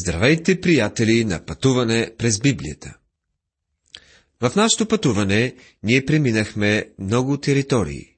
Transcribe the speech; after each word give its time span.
Здравейте, 0.00 0.60
приятели, 0.60 1.24
на 1.24 1.44
пътуване 1.44 2.12
през 2.18 2.38
Библията. 2.38 2.98
В 4.40 4.52
нашето 4.56 4.88
пътуване 4.88 5.54
ние 5.82 6.04
преминахме 6.04 6.90
много 6.98 7.40
територии. 7.40 8.16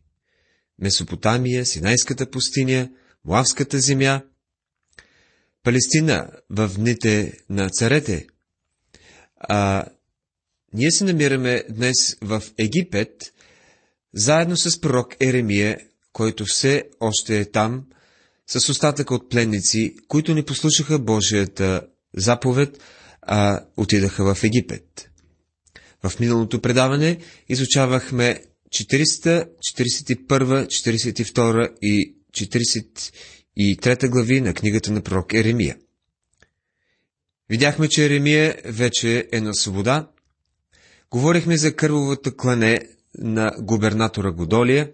Месопотамия, 0.79 1.66
Синайската 1.66 2.30
пустиня, 2.30 2.90
Муавската 3.24 3.79
земя, 3.79 4.22
Палестина 5.62 6.30
в 6.51 6.71
дните 6.77 7.32
на 7.51 7.71
царете. 7.71 8.27
А 9.37 9.85
ние 10.73 10.91
се 10.91 11.05
намираме 11.05 11.65
днес 11.71 12.17
в 12.23 12.43
Египет, 12.59 13.33
заедно 14.15 14.57
с 14.57 14.81
пророк 14.81 15.17
Еремия, 15.21 15.79
който 16.12 16.45
все 16.45 16.85
още 17.01 17.41
е 17.41 17.51
там– 17.51 17.87
с 18.59 18.69
остатъка 18.69 19.14
от 19.14 19.30
пленници, 19.30 19.95
които 20.09 20.35
не 20.35 20.45
послушаха 20.45 20.98
Божията 20.98 21.83
заповед, 22.16 22.79
а 23.23 23.65
отидаха 23.77 24.34
в 24.34 24.45
Египет. 24.45 25.11
В 26.02 26.20
миналото 26.20 26.60
предаване 26.60 27.19
изучавахме 27.48 28.43
441, 28.71 30.66
42 30.66 31.74
и 31.83 32.15
43 33.57 34.09
глави 34.09 34.41
на 34.41 34.55
книгата 34.55 34.93
на 34.93 35.01
пророк 35.01 35.35
Еремия. 35.35 35.77
Видяхме, 37.48 37.88
че 37.88 38.05
Еремия 38.05 38.57
вече 38.65 39.29
е 39.32 39.41
на 39.41 39.55
свобода. 39.55 40.09
Говорихме 41.10 41.57
за 41.57 41.77
кървовата 41.77 42.37
клане 42.37 42.80
на 43.19 43.52
губернатора 43.60 44.30
Годолия, 44.30 44.93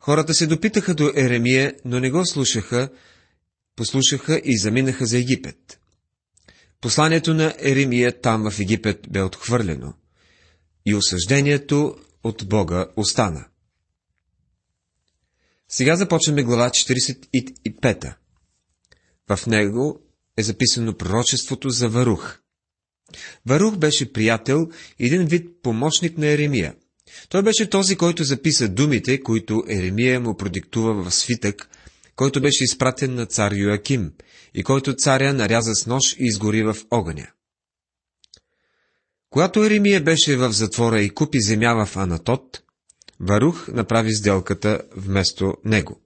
Хората 0.00 0.34
се 0.34 0.46
допитаха 0.46 0.94
до 0.94 1.12
Еремия, 1.16 1.74
но 1.84 2.00
не 2.00 2.10
го 2.10 2.26
слушаха, 2.26 2.90
послушаха 3.76 4.40
и 4.44 4.58
заминаха 4.58 5.06
за 5.06 5.18
Египет. 5.18 5.80
Посланието 6.80 7.34
на 7.34 7.54
Еремия 7.58 8.20
там 8.20 8.50
в 8.50 8.60
Египет 8.60 9.06
бе 9.10 9.22
отхвърлено 9.22 9.94
и 10.86 10.94
осъждението 10.94 11.96
от 12.24 12.48
Бога 12.48 12.86
остана. 12.96 13.46
Сега 15.68 15.96
започваме 15.96 16.42
глава 16.42 16.70
45. 16.70 18.14
В 19.28 19.46
него 19.46 20.00
е 20.36 20.42
записано 20.42 20.96
пророчеството 20.96 21.70
за 21.70 21.88
Варух. 21.88 22.38
Варух 23.46 23.76
беше 23.76 24.12
приятел, 24.12 24.68
един 24.98 25.26
вид 25.26 25.62
помощник 25.62 26.18
на 26.18 26.26
Еремия– 26.26 26.74
той 27.28 27.42
беше 27.42 27.70
този, 27.70 27.96
който 27.96 28.24
записа 28.24 28.68
думите, 28.68 29.22
които 29.22 29.64
Еремия 29.68 30.20
му 30.20 30.36
продиктува 30.36 31.02
в 31.04 31.14
свитък, 31.14 31.68
който 32.16 32.40
беше 32.40 32.64
изпратен 32.64 33.14
на 33.14 33.26
цар 33.26 33.52
Йоаким 33.52 34.12
и 34.54 34.62
който 34.62 34.96
царя 34.96 35.32
наряза 35.32 35.74
с 35.74 35.86
нож 35.86 36.12
и 36.12 36.16
изгори 36.24 36.62
в 36.62 36.76
огъня. 36.90 37.26
Когато 39.30 39.64
Еремия 39.64 40.00
беше 40.00 40.36
в 40.36 40.52
затвора 40.52 41.00
и 41.00 41.10
купи 41.10 41.40
земя 41.40 41.86
в 41.86 41.96
Анатот, 41.96 42.62
Варух 43.20 43.68
направи 43.68 44.14
сделката 44.14 44.82
вместо 44.96 45.54
него. 45.64 46.00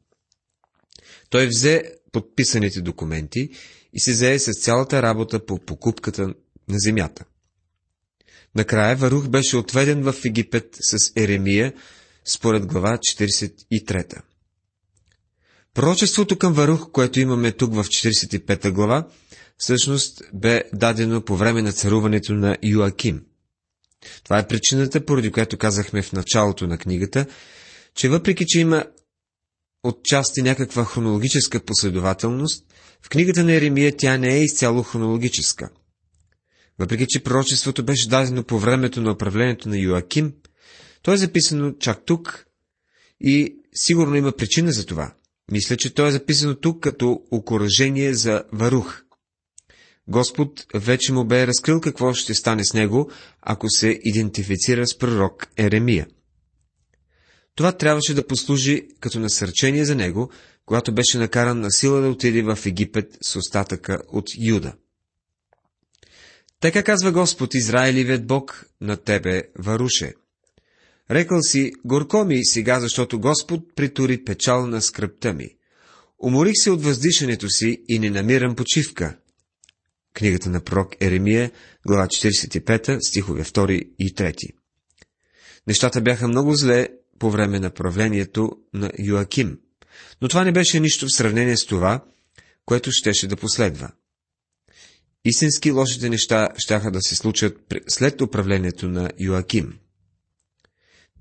Той 1.31 1.47
взе 1.47 1.93
подписаните 2.13 2.81
документи 2.81 3.49
и 3.93 4.01
се 4.01 4.13
зае 4.13 4.39
с 4.39 4.51
цялата 4.61 5.03
работа 5.03 5.47
по 5.47 5.59
покупката 5.59 6.23
на 6.69 6.79
земята. 6.79 7.25
Накрая 8.55 8.97
Варух 8.97 9.29
беше 9.29 9.57
отведен 9.57 10.03
в 10.03 10.15
Египет 10.25 10.77
с 10.81 11.13
Еремия, 11.17 11.73
според 12.25 12.67
глава 12.67 12.99
43. 12.99 14.21
Пророчеството 15.75 16.39
към 16.39 16.53
Варух, 16.53 16.91
което 16.91 17.21
имаме 17.21 17.53
тук 17.53 17.75
в 17.75 17.85
45 17.85 18.71
глава, 18.71 19.09
всъщност 19.59 20.23
бе 20.35 20.63
дадено 20.73 21.25
по 21.25 21.37
време 21.37 21.63
на 21.63 21.73
царуването 21.73 22.33
на 22.35 22.57
Юаким. 22.63 23.23
Това 24.25 24.39
е 24.39 24.47
причината, 24.49 25.05
поради 25.05 25.31
която 25.31 25.59
казахме 25.59 26.03
в 26.03 26.13
началото 26.13 26.67
на 26.67 26.79
книгата, 26.79 27.27
че 27.95 28.09
въпреки, 28.09 28.45
че 28.47 28.61
има 28.61 28.85
отчасти 29.83 30.43
някаква 30.43 30.85
хронологическа 30.85 31.61
последователност, 31.61 32.65
в 33.03 33.09
книгата 33.09 33.45
на 33.45 33.53
Еремия 33.53 33.97
тя 33.97 34.19
не 34.19 34.35
е 34.35 34.43
изцяло 34.43 34.83
хронологическа– 34.83 35.71
въпреки, 36.83 37.07
че 37.09 37.23
пророчеството 37.23 37.85
беше 37.85 38.09
дадено 38.09 38.45
по 38.45 38.59
времето 38.59 39.01
на 39.01 39.13
управлението 39.13 39.69
на 39.69 39.79
Йоаким, 39.79 40.33
то 41.03 41.13
е 41.13 41.17
записано 41.17 41.73
чак 41.73 42.05
тук 42.07 42.47
и 43.21 43.57
сигурно 43.75 44.17
има 44.17 44.33
причина 44.33 44.73
за 44.73 44.87
това. 44.87 45.15
Мисля, 45.51 45.77
че 45.77 45.95
то 45.95 46.07
е 46.07 46.11
записано 46.11 46.55
тук 46.55 46.83
като 46.83 47.23
окоръжение 47.31 48.15
за 48.15 48.45
Варух. 48.53 49.03
Господ 50.09 50.67
вече 50.75 51.13
му 51.13 51.25
бе 51.25 51.47
разкрил 51.47 51.81
какво 51.81 52.15
ще 52.15 52.35
стане 52.35 52.65
с 52.65 52.75
него, 52.75 53.11
ако 53.43 53.71
се 53.71 54.01
идентифицира 54.05 54.87
с 54.87 54.99
пророк 54.99 55.47
Еремия. 55.57 56.07
Това 57.55 57.73
трябваше 57.73 58.15
да 58.15 58.27
послужи 58.27 58.89
като 59.01 59.21
насърчение 59.21 59.85
за 59.85 59.95
него, 59.95 60.31
когато 60.67 60.95
беше 60.95 61.19
накаран 61.19 61.61
на 61.61 61.71
сила 61.71 62.01
да 62.01 62.09
отиде 62.09 62.43
в 62.43 62.59
Египет 62.67 63.19
с 63.23 63.37
остатъка 63.37 64.03
от 64.09 64.25
Юда. 64.39 64.73
Така 66.63 66.83
казва 66.83 67.13
Господ 67.13 67.55
Израилевият 67.55 68.27
Бог 68.27 68.67
на 68.81 68.97
тебе, 68.97 69.43
Варуше. 69.59 70.15
Рекал 71.11 71.43
си, 71.43 71.73
горко 71.85 72.25
ми 72.25 72.45
сега, 72.45 72.81
защото 72.81 73.21
Господ 73.21 73.77
притури 73.77 74.25
печал 74.25 74.67
на 74.67 74.83
скръпта 74.83 75.33
ми. 75.33 75.49
Уморих 76.19 76.53
се 76.55 76.71
от 76.71 76.83
въздишането 76.85 77.49
си 77.49 77.83
и 77.89 77.99
не 77.99 78.11
намирам 78.11 78.57
почивка. 78.57 79.17
Книгата 80.15 80.51
на 80.51 80.61
пророк 80.61 80.95
Еремия, 81.01 81.51
глава 81.87 82.07
45, 82.07 82.99
стихове 83.09 83.45
2 83.45 83.89
и 83.99 84.15
3. 84.15 84.35
Нещата 85.67 86.01
бяха 86.01 86.29
много 86.29 86.55
зле 86.55 86.89
по 87.19 87.31
време 87.31 87.61
на 87.61 87.71
правлението 87.71 88.51
на 88.75 88.91
Йоаким, 88.99 89.59
но 90.23 90.29
това 90.29 90.45
не 90.45 90.53
беше 90.53 90.81
нищо 90.81 91.07
в 91.07 91.17
сравнение 91.17 91.57
с 91.57 91.67
това, 91.67 92.05
което 92.65 92.91
щеше 92.93 93.27
да 93.27 93.37
последва. 93.37 93.93
Истински 95.25 95.71
лошите 95.71 96.09
неща 96.09 96.49
щяха 96.59 96.91
да 96.91 97.03
се 97.03 97.15
случат 97.15 97.75
след 97.89 98.21
управлението 98.21 98.89
на 98.89 99.11
Йоаким. 99.21 99.79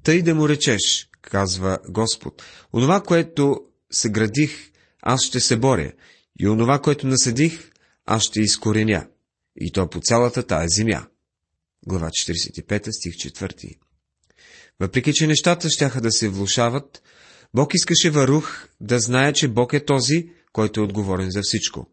Тъй 0.04 0.22
да 0.22 0.36
му 0.36 0.50
речеш, 0.50 1.10
казва 1.22 1.80
Господ, 1.90 2.44
онова, 2.74 3.02
което 3.02 3.62
съградих, 3.92 4.72
аз 5.02 5.24
ще 5.24 5.40
се 5.40 5.58
боря, 5.58 5.92
и 6.40 6.48
онова, 6.48 6.80
което 6.80 7.08
насъдих, 7.08 7.72
аз 8.06 8.24
ще 8.24 8.42
изкореня, 8.42 9.08
и 9.60 9.72
то 9.72 9.90
по 9.90 10.00
цялата 10.02 10.44
тая 10.44 10.68
земя. 10.70 11.08
Глава 11.88 12.10
45, 12.10 12.92
стих 12.92 13.14
4 13.14 13.78
Въпреки, 14.80 15.14
че 15.14 15.28
нещата 15.28 15.70
щяха 15.70 16.02
да 16.02 16.12
се 16.12 16.30
влушават, 16.30 17.04
Бог 17.54 17.74
искаше 17.74 18.10
Варух 18.10 18.68
да 18.82 19.00
знае, 19.00 19.34
че 19.34 19.48
Бог 19.48 19.74
е 19.74 19.86
този, 19.86 20.30
който 20.54 20.80
е 20.80 20.84
отговорен 20.84 21.32
за 21.32 21.42
всичко. 21.44 21.88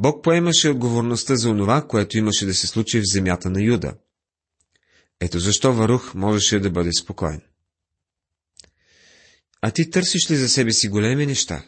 Бог 0.00 0.24
поемаше 0.24 0.68
отговорността 0.68 1.36
за 1.36 1.50
онова, 1.50 1.86
което 1.86 2.18
имаше 2.18 2.46
да 2.46 2.54
се 2.54 2.66
случи 2.66 3.00
в 3.00 3.12
земята 3.12 3.50
на 3.50 3.62
Юда. 3.62 3.94
Ето 5.20 5.38
защо 5.38 5.72
Варух 5.72 6.14
можеше 6.14 6.60
да 6.60 6.70
бъде 6.70 6.92
спокоен. 6.92 7.40
А 9.60 9.70
ти 9.70 9.90
търсиш 9.90 10.30
ли 10.30 10.36
за 10.36 10.48
себе 10.48 10.72
си 10.72 10.88
големи 10.88 11.26
неща? 11.26 11.64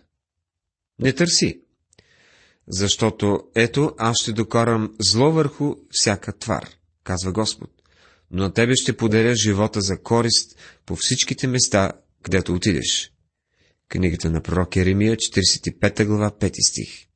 Не 0.98 1.12
търси. 1.12 1.60
Защото 2.69 3.41
ето 3.54 3.94
аз 3.98 4.19
ще 4.22 4.32
докарам 4.32 4.97
зло 5.00 5.32
върху 5.32 5.75
всяка 5.91 6.38
твар, 6.38 6.69
казва 7.04 7.32
Господ. 7.32 7.70
Но 8.31 8.43
на 8.43 8.53
тебе 8.53 8.76
ще 8.76 8.97
подаря 8.97 9.34
живота 9.34 9.81
за 9.81 10.03
корист 10.03 10.56
по 10.87 10.97
всичките 10.97 11.47
места, 11.47 11.93
където 12.22 12.54
отидеш. 12.54 13.12
Книгата 13.88 14.31
на 14.31 14.43
пророк 14.43 14.76
Еремия, 14.76 15.16
45 15.16 16.04
глава, 16.04 16.31
5 16.31 16.69
стих. 16.69 17.11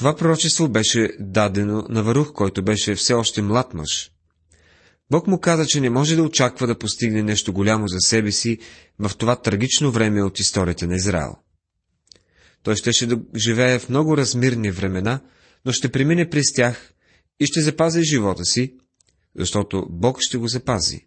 Това 0.00 0.16
пророчество 0.16 0.68
беше 0.68 1.10
дадено 1.18 1.86
на 1.88 2.02
Варух, 2.02 2.32
който 2.32 2.62
беше 2.62 2.94
все 2.94 3.14
още 3.14 3.42
млад 3.42 3.74
мъж. 3.74 4.10
Бог 5.10 5.26
му 5.26 5.40
каза, 5.40 5.66
че 5.66 5.80
не 5.80 5.90
може 5.90 6.16
да 6.16 6.22
очаква 6.22 6.66
да 6.66 6.78
постигне 6.78 7.22
нещо 7.22 7.52
голямо 7.52 7.88
за 7.88 7.96
себе 8.00 8.32
си 8.32 8.58
в 8.98 9.10
това 9.18 9.36
трагично 9.36 9.90
време 9.90 10.22
от 10.22 10.40
историята 10.40 10.86
на 10.86 10.94
Израел. 10.94 11.36
Той 12.62 12.76
щеше 12.76 13.06
да 13.06 13.20
живее 13.36 13.78
в 13.78 13.88
много 13.88 14.16
размирни 14.16 14.70
времена, 14.70 15.20
но 15.64 15.72
ще 15.72 15.92
премине 15.92 16.30
през 16.30 16.52
тях 16.52 16.92
и 17.40 17.46
ще 17.46 17.60
запази 17.60 18.02
живота 18.02 18.44
си, 18.44 18.74
защото 19.36 19.86
Бог 19.90 20.18
ще 20.20 20.38
го 20.38 20.48
запази. 20.48 21.06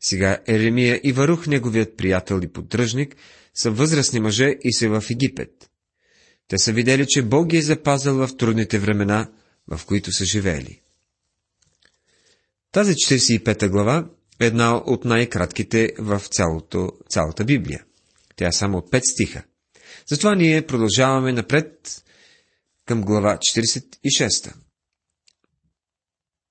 Сега 0.00 0.38
Еремия 0.46 1.00
и 1.04 1.12
Варух, 1.12 1.46
неговият 1.46 1.96
приятел 1.96 2.40
и 2.42 2.52
поддръжник, 2.52 3.16
са 3.54 3.70
възрастни 3.70 4.20
мъже 4.20 4.54
и 4.64 4.72
са 4.72 4.88
в 4.88 5.10
Египет. 5.10 5.71
Те 6.52 6.58
са 6.58 6.72
видели, 6.72 7.06
че 7.08 7.22
Бог 7.22 7.46
ги 7.46 7.56
е 7.56 7.62
запазил 7.62 8.14
в 8.14 8.36
трудните 8.36 8.78
времена, 8.78 9.30
в 9.68 9.80
които 9.86 10.12
са 10.12 10.24
живеели. 10.24 10.80
Тази 12.72 12.92
45 12.92 13.68
глава 13.68 14.10
е 14.40 14.46
една 14.46 14.76
от 14.76 15.04
най-кратките 15.04 15.92
в 15.98 16.22
цялото, 16.30 16.92
цялата 17.08 17.44
Библия. 17.44 17.84
Тя 18.36 18.48
е 18.48 18.52
само 18.52 18.78
от 18.78 18.90
5 18.90 19.12
стиха. 19.12 19.42
Затова 20.06 20.34
ние 20.34 20.66
продължаваме 20.66 21.32
напред 21.32 22.02
към 22.86 23.02
глава 23.02 23.38
46. 23.38 24.54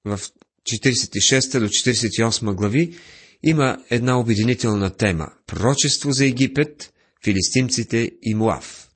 В 0.05 0.19
46 0.63 1.59
до 1.59 1.67
48 1.67 2.55
глави 2.55 2.97
има 3.43 3.85
една 3.89 4.19
обединителна 4.19 4.95
тема– 4.97 5.33
пророчество 5.47 6.11
за 6.11 6.25
Египет, 6.25 6.93
филистимците 7.23 8.11
и 8.21 8.35
Муав. 8.35 8.90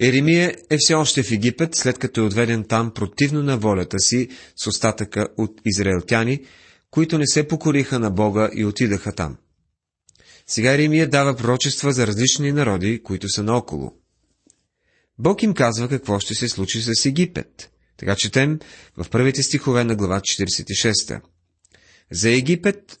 Еремия 0.00 0.54
е 0.70 0.76
все 0.78 0.94
още 0.94 1.22
в 1.22 1.32
Египет, 1.32 1.74
след 1.74 1.98
като 1.98 2.20
е 2.20 2.24
отведен 2.24 2.64
там 2.64 2.90
противно 2.94 3.42
на 3.42 3.58
волята 3.58 3.98
си 3.98 4.28
с 4.56 4.66
остатъка 4.66 5.28
от 5.36 5.60
израелтяни, 5.64 6.40
които 6.90 7.18
не 7.18 7.26
се 7.26 7.48
покориха 7.48 7.98
на 7.98 8.10
Бога 8.10 8.50
и 8.54 8.64
отидаха 8.64 9.12
там. 9.12 9.36
Сега 10.46 10.72
Еремия 10.72 11.08
дава 11.08 11.36
пророчества 11.36 11.92
за 11.92 12.06
различни 12.06 12.52
народи, 12.52 13.02
които 13.02 13.28
са 13.28 13.42
наоколо. 13.42 13.94
Бог 15.18 15.42
им 15.42 15.54
казва 15.54 15.88
какво 15.88 16.20
ще 16.20 16.34
се 16.34 16.48
случи 16.48 16.82
с 16.82 17.06
Египет. 17.06 17.70
Така 17.96 18.16
четем 18.16 18.58
в 18.96 19.10
първите 19.10 19.42
стихове 19.42 19.84
на 19.84 19.96
глава 19.96 20.20
46. 20.20 21.20
За 22.10 22.30
Египет, 22.30 22.98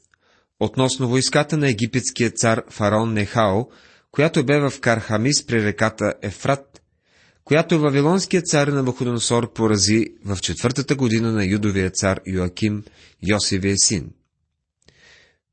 относно 0.60 1.08
войската 1.08 1.56
на 1.56 1.70
египетския 1.70 2.30
цар 2.30 2.62
фараон 2.70 3.12
Нехао, 3.12 3.64
която 4.10 4.44
бе 4.44 4.60
в 4.60 4.80
Кархамис 4.80 5.46
при 5.46 5.64
реката 5.64 6.14
Ефрат, 6.22 6.73
която 7.44 7.80
Вавилонският 7.80 8.46
цар 8.46 8.68
на 8.68 8.82
Бахудоносор 8.82 9.52
порази 9.52 10.06
в 10.24 10.38
четвъртата 10.40 10.96
година 10.96 11.32
на 11.32 11.44
юдовия 11.44 11.90
цар 11.90 12.20
Йоаким, 12.26 12.84
Йосивия 13.28 13.76
син. 13.78 14.10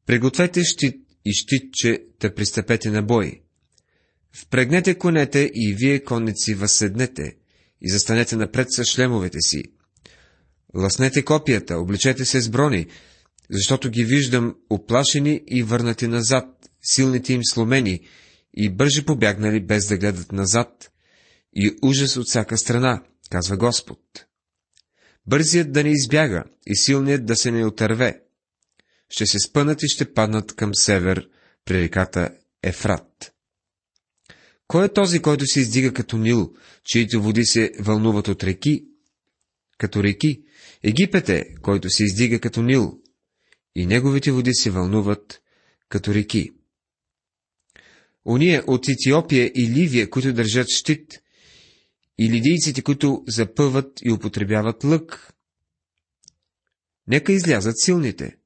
Пригответе 0.06 0.64
щит 0.64 0.96
и 1.26 1.34
щитче 1.34 2.04
да 2.20 2.36
пристъпете 2.36 2.92
на 2.92 3.04
бой. 3.04 3.42
Впрегнете 4.34 4.98
конете 4.98 5.52
и 5.54 5.76
вие 5.80 6.04
конници 6.04 6.54
възседнете 6.54 7.36
и 7.82 7.90
застанете 7.90 8.36
напред 8.36 8.68
с 8.72 8.86
шлемовете 8.86 9.38
си. 9.42 9.64
Ласнете 10.76 11.26
копията, 11.26 11.78
обличете 11.78 12.26
се 12.26 12.42
с 12.42 12.50
брони, 12.50 12.88
защото 13.50 13.90
ги 13.90 14.04
виждам 14.04 14.56
оплашени 14.70 15.42
и 15.48 15.64
върнати 15.64 16.08
назад, 16.08 16.46
силните 16.82 17.34
им 17.34 17.42
сломени 17.44 18.00
и 18.54 18.70
бърже 18.70 19.06
побягнали 19.06 19.66
без 19.66 19.88
да 19.88 19.98
гледат 19.98 20.32
назад, 20.32 20.92
и 21.56 21.78
ужас 21.82 22.18
от 22.18 22.28
всяка 22.28 22.58
страна, 22.58 23.04
казва 23.30 23.58
Господ. 23.58 24.00
Бързият 25.28 25.72
да 25.72 25.84
не 25.84 25.90
избяга 25.90 26.44
и 26.68 26.76
силният 26.76 27.26
да 27.26 27.36
се 27.36 27.52
не 27.52 27.66
отърве. 27.66 28.22
Ще 29.10 29.26
се 29.26 29.40
спънат 29.40 29.84
и 29.84 29.88
ще 29.88 30.14
паднат 30.14 30.56
към 30.56 30.76
север 30.76 31.30
при 31.66 31.82
реката 31.82 32.30
Ефрат. 32.64 33.34
Кой 34.68 34.86
е 34.86 34.94
този, 34.94 35.20
който 35.20 35.46
се 35.46 35.60
издига 35.60 35.94
като 35.94 36.18
Нил, 36.18 36.54
чието 36.84 37.22
води 37.22 37.46
се 37.46 37.72
вълнуват 37.80 38.28
от 38.28 38.44
реки? 38.44 38.86
Като 39.78 40.04
реки. 40.04 40.44
Египет 40.84 41.30
е, 41.30 41.56
който 41.62 41.90
се 41.90 42.04
издига 42.04 42.40
като 42.40 42.62
Нил, 42.62 43.00
и 43.76 43.86
неговите 43.86 44.32
води 44.32 44.54
се 44.54 44.72
вълнуват 44.72 45.42
като 45.90 46.14
реки. 46.14 46.52
Уния 48.26 48.64
от 48.68 48.90
Етиопия 48.90 49.52
и 49.56 49.70
Ливия, 49.70 50.10
които 50.10 50.34
държат 50.34 50.68
щит, 50.70 51.22
и 52.22 52.30
лидийците, 52.30 52.82
които 52.82 53.24
запъват 53.28 53.92
и 54.04 54.12
употребяват 54.12 54.84
лък. 54.84 55.34
Нека 57.08 57.32
излязат 57.34 57.80
силните, 57.80 58.38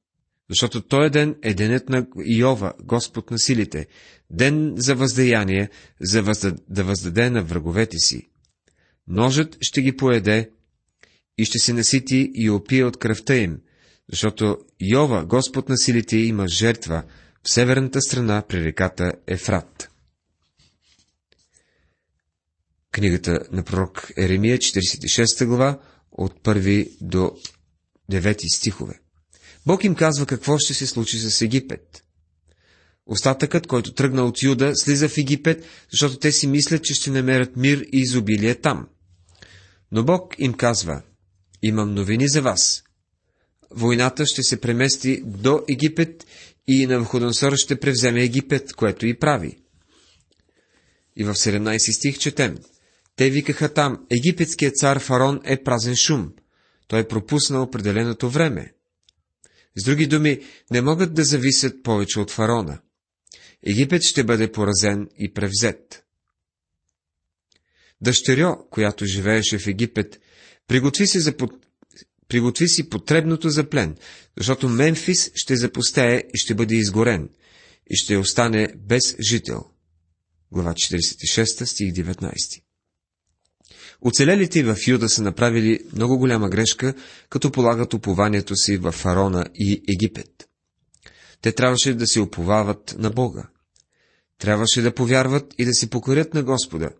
защото 0.50 0.82
той 0.82 1.10
ден 1.10 1.36
е 1.42 1.54
денят 1.54 1.88
на 1.88 2.06
Иова, 2.24 2.72
Господ 2.82 3.30
на 3.30 3.38
силите, 3.38 3.86
ден 4.30 4.74
за 4.76 4.94
въздаяние, 4.94 5.70
за 6.00 6.22
възда... 6.22 6.54
да 6.68 6.84
въздаде 6.84 7.30
на 7.30 7.42
враговете 7.42 7.98
си. 7.98 8.28
Ножът 9.08 9.56
ще 9.60 9.82
ги 9.82 9.96
поеде 9.96 10.50
и 11.38 11.44
ще 11.44 11.58
се 11.58 11.72
насити 11.72 12.30
и 12.34 12.50
опие 12.50 12.84
от 12.84 12.96
кръвта 12.96 13.36
им, 13.36 13.60
защото 14.12 14.58
Йова, 14.80 15.26
Господ 15.26 15.68
на 15.68 15.76
силите, 15.78 16.16
има 16.16 16.48
жертва 16.48 17.02
в 17.42 17.52
северната 17.52 18.00
страна 18.00 18.42
при 18.48 18.64
реката 18.64 19.12
Ефрат. 19.26 19.90
Книгата 22.96 23.40
на 23.52 23.62
пророк 23.62 24.10
Еремия, 24.16 24.58
46 24.58 25.46
глава, 25.46 25.80
от 26.12 26.32
1 26.42 26.96
до 27.00 27.32
9 28.12 28.56
стихове. 28.56 29.00
Бог 29.66 29.84
им 29.84 29.94
казва 29.94 30.26
какво 30.26 30.58
ще 30.58 30.74
се 30.74 30.86
случи 30.86 31.18
с 31.18 31.42
Египет. 31.42 32.04
Остатъкът, 33.06 33.66
който 33.66 33.94
тръгна 33.94 34.24
от 34.24 34.42
Юда, 34.42 34.72
слиза 34.74 35.08
в 35.08 35.18
Египет, 35.18 35.64
защото 35.90 36.18
те 36.18 36.32
си 36.32 36.46
мислят, 36.46 36.84
че 36.84 36.94
ще 36.94 37.10
намерят 37.10 37.56
мир 37.56 37.78
и 37.78 38.00
изобилие 38.00 38.54
там. 38.54 38.88
Но 39.92 40.04
Бог 40.04 40.34
им 40.38 40.54
казва, 40.54 41.02
имам 41.62 41.94
новини 41.94 42.28
за 42.28 42.42
вас. 42.42 42.82
Войната 43.70 44.26
ще 44.26 44.42
се 44.42 44.60
премести 44.60 45.22
до 45.24 45.62
Египет 45.68 46.26
и 46.68 46.86
Навходонсор 46.86 47.52
ще 47.56 47.80
превземе 47.80 48.22
Египет, 48.22 48.72
което 48.72 49.06
и 49.06 49.18
прави. 49.18 49.58
И 51.16 51.24
в 51.24 51.34
17 51.34 51.90
стих 51.92 52.18
четем. 52.18 52.58
Те 53.16 53.30
викаха 53.30 53.74
там, 53.74 54.06
египетският 54.10 54.76
цар 54.76 54.98
Фарон 54.98 55.40
е 55.44 55.62
празен 55.62 55.96
шум. 55.96 56.32
Той 56.88 57.08
пропуснал 57.08 57.62
определеното 57.62 58.30
време. 58.30 58.72
С 59.76 59.84
други 59.84 60.06
думи, 60.06 60.40
не 60.70 60.80
могат 60.80 61.14
да 61.14 61.24
зависят 61.24 61.82
повече 61.82 62.20
от 62.20 62.30
фараона. 62.30 62.78
Египет 63.62 64.02
ще 64.02 64.24
бъде 64.24 64.52
поразен 64.52 65.08
и 65.18 65.32
превзет. 65.32 66.04
Дъщерьо, 68.00 68.68
която 68.70 69.06
живееше 69.06 69.58
в 69.58 69.66
Египет, 69.66 70.20
приготви 70.66 71.06
си, 71.06 71.20
за 71.20 71.36
под... 71.36 71.50
приготви 72.28 72.68
си 72.68 72.88
потребното 72.88 73.50
за 73.50 73.68
плен, 73.68 73.96
защото 74.36 74.68
Мемфис 74.68 75.30
ще 75.34 75.56
запустее 75.56 76.22
и 76.34 76.38
ще 76.38 76.54
бъде 76.54 76.74
изгорен, 76.74 77.28
и 77.90 77.96
ще 77.96 78.16
остане 78.16 78.68
без 78.76 79.16
жител. 79.30 79.64
Глава 80.52 80.74
46, 80.74 81.64
стих 81.64 81.92
19 81.92 82.65
Оцелелите 84.02 84.62
в 84.62 84.76
Юда 84.86 85.08
са 85.08 85.22
направили 85.22 85.80
много 85.92 86.18
голяма 86.18 86.48
грешка, 86.48 86.94
като 87.28 87.52
полагат 87.52 87.94
упованието 87.94 88.56
си 88.56 88.76
в 88.76 88.92
Фарона 88.92 89.44
и 89.54 89.82
Египет. 89.88 90.48
Те 91.40 91.52
трябваше 91.52 91.94
да 91.94 92.06
се 92.06 92.20
уповават 92.20 92.94
на 92.98 93.10
Бога. 93.10 93.48
Трябваше 94.38 94.82
да 94.82 94.94
повярват 94.94 95.54
и 95.58 95.64
да 95.64 95.74
се 95.74 95.90
покорят 95.90 96.34
на 96.34 96.42
Господа. 96.42 96.90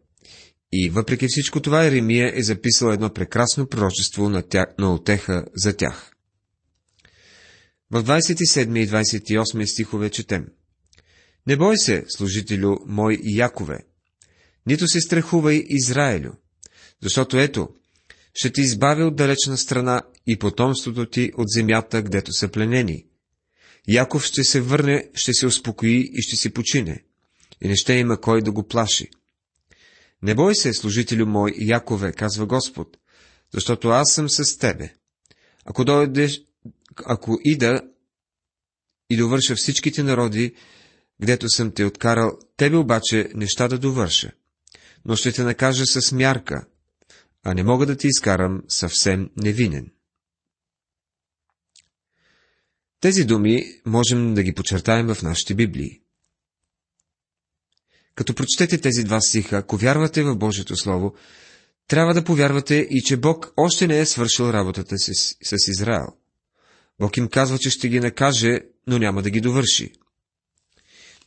И 0.72 0.90
въпреки 0.90 1.26
всичко 1.28 1.60
това 1.60 1.84
Еремия 1.84 2.32
е 2.34 2.42
записал 2.42 2.88
едно 2.88 3.12
прекрасно 3.12 3.66
пророчество 3.66 4.28
на, 4.28 4.42
тя, 4.42 4.66
на 4.78 4.94
отеха 4.94 5.44
за 5.54 5.76
тях. 5.76 6.10
В 7.90 8.04
27 8.04 8.78
и 8.78 8.88
28 8.88 9.64
стихове 9.64 10.10
четем. 10.10 10.46
Не 11.46 11.56
бой 11.56 11.78
се, 11.78 12.04
служителю 12.08 12.76
мой 12.86 13.18
Якове, 13.22 13.78
нито 14.66 14.88
се 14.88 15.00
страхувай, 15.00 15.64
Израелю, 15.68 16.30
защото 17.02 17.38
ето, 17.38 17.68
ще 18.34 18.52
ти 18.52 18.60
избавя 18.60 19.06
от 19.06 19.16
далечна 19.16 19.58
страна 19.58 20.02
и 20.26 20.38
потомството 20.38 21.06
ти 21.06 21.32
от 21.36 21.48
земята, 21.48 22.02
гдето 22.02 22.32
са 22.32 22.48
пленени. 22.48 23.06
Яков 23.88 24.24
ще 24.24 24.44
се 24.44 24.60
върне, 24.60 25.10
ще 25.14 25.32
се 25.32 25.46
успокои 25.46 26.10
и 26.12 26.22
ще 26.22 26.36
си 26.36 26.52
почине, 26.52 27.04
и 27.60 27.68
не 27.68 27.76
ще 27.76 27.92
има 27.92 28.20
кой 28.20 28.42
да 28.42 28.52
го 28.52 28.68
плаши. 28.68 29.10
Не 30.22 30.34
бой 30.34 30.54
се, 30.54 30.74
служителю 30.74 31.26
мой, 31.26 31.54
Якове, 31.58 32.12
казва 32.12 32.46
Господ, 32.46 32.96
защото 33.54 33.88
аз 33.88 34.12
съм 34.12 34.28
с 34.30 34.58
тебе. 34.58 34.94
Ако 35.64 35.84
дойдеш, 35.84 36.42
ако 37.04 37.38
ида 37.44 37.82
и 39.10 39.16
довърша 39.16 39.56
всичките 39.56 40.02
народи, 40.02 40.54
гдето 41.22 41.48
съм 41.48 41.72
те 41.72 41.84
откарал, 41.84 42.38
тебе 42.56 42.76
обаче 42.76 43.30
неща 43.34 43.68
да 43.68 43.78
довърша. 43.78 44.32
Но 45.04 45.16
ще 45.16 45.32
те 45.32 45.42
накажа 45.42 45.86
с 45.86 46.12
мярка, 46.12 46.66
а 47.48 47.54
не 47.54 47.62
мога 47.62 47.86
да 47.86 47.96
ти 47.96 48.06
изкарам 48.06 48.62
съвсем 48.68 49.30
невинен. 49.36 49.90
Тези 53.00 53.24
думи 53.24 53.64
можем 53.86 54.34
да 54.34 54.42
ги 54.42 54.54
почертаем 54.54 55.14
в 55.14 55.22
нашите 55.22 55.54
Библии. 55.54 56.00
Като 58.14 58.34
прочетете 58.34 58.78
тези 58.78 59.04
два 59.04 59.20
стиха, 59.20 59.56
ако 59.56 59.76
вярвате 59.76 60.22
в 60.22 60.36
Божието 60.36 60.76
Слово, 60.76 61.14
трябва 61.88 62.14
да 62.14 62.24
повярвате 62.24 62.74
и, 62.74 63.02
че 63.02 63.16
Бог 63.16 63.52
още 63.56 63.86
не 63.86 64.00
е 64.00 64.06
свършил 64.06 64.44
работата 64.44 64.98
с, 64.98 65.36
с 65.42 65.68
Израел. 65.68 66.06
Бог 67.00 67.16
им 67.16 67.28
казва, 67.28 67.58
че 67.58 67.70
ще 67.70 67.88
ги 67.88 68.00
накаже, 68.00 68.60
но 68.86 68.98
няма 68.98 69.22
да 69.22 69.30
ги 69.30 69.40
довърши. 69.40 69.92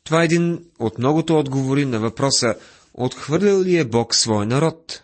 Това 0.04 0.22
е 0.22 0.26
един 0.26 0.66
от 0.80 0.98
многото 0.98 1.40
отговори 1.40 1.86
на 1.86 2.00
въпроса, 2.00 2.56
отхвърлял 2.94 3.62
ли 3.62 3.78
е 3.78 3.86
Бог 3.86 4.16
своя 4.16 4.46
народ? 4.46 5.04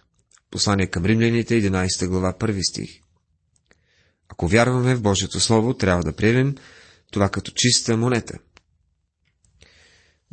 Послание 0.55 0.87
към 0.87 1.05
римляните, 1.05 1.61
11 1.61 2.07
глава, 2.07 2.33
1 2.33 2.69
стих. 2.69 2.99
Ако 4.29 4.47
вярваме 4.47 4.95
в 4.95 5.01
Божието 5.01 5.39
Слово, 5.39 5.73
трябва 5.73 6.03
да 6.03 6.15
приемем 6.15 6.55
това 7.11 7.29
като 7.29 7.51
чиста 7.55 7.97
монета. 7.97 8.39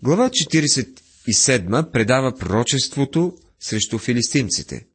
Глава 0.02 0.30
46 0.30 0.98
47 1.28 1.90
предава 1.90 2.38
пророчеството 2.38 3.36
срещу 3.60 3.98
филистимците. 3.98 4.86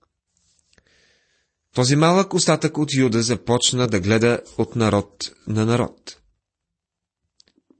Този 1.76 1.96
малък 1.96 2.34
остатък 2.34 2.78
от 2.78 2.94
Юда 2.94 3.22
започна 3.22 3.88
да 3.88 4.00
гледа 4.00 4.42
от 4.58 4.76
народ 4.76 5.32
на 5.48 5.66
народ. 5.66 6.22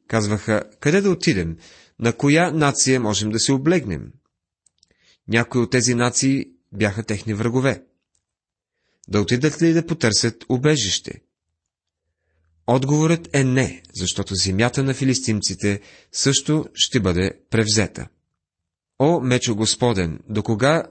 Казваха, 0.08 0.64
къде 0.80 1.02
да 1.02 1.12
отидем, 1.12 1.58
на 2.00 2.14
коя 2.14 2.52
нация 2.52 3.00
можем 3.00 3.30
да 3.30 3.40
се 3.40 3.52
облегнем? 3.52 4.12
Някои 5.28 5.62
от 5.62 5.72
тези 5.72 5.96
нации 5.96 6.57
бяха 6.72 7.04
техни 7.04 7.34
врагове. 7.34 7.84
Да 9.08 9.22
отидат 9.22 9.62
ли 9.62 9.74
да 9.74 9.86
потърсят 9.86 10.46
убежище? 10.50 11.22
Отговорът 12.68 13.30
е 13.34 13.44
не, 13.44 13.84
защото 13.96 14.36
земята 14.36 14.84
на 14.84 14.94
филистимците 14.94 15.82
също 16.12 16.66
ще 16.74 17.00
бъде 17.00 17.32
превзета. 17.50 18.08
О, 19.00 19.20
мечо 19.20 19.56
Господен, 19.56 20.20
до 20.30 20.44
кога 20.44 20.84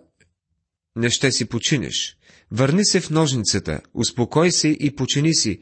не 0.97 1.11
ще 1.11 1.33
си 1.33 1.45
починеш? 1.45 2.16
Върни 2.50 2.85
се 2.85 3.00
в 3.00 3.11
ножницата, 3.11 3.80
успокой 3.95 4.52
се 4.52 4.68
и 4.68 4.97
почини 4.97 5.35
си. 5.35 5.61